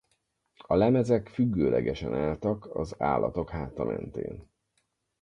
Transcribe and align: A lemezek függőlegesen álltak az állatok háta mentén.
A 0.61 0.75
lemezek 0.75 1.27
függőlegesen 1.29 2.13
álltak 2.13 2.75
az 2.75 2.95
állatok 3.01 3.49
háta 3.49 3.83
mentén. 3.83 4.49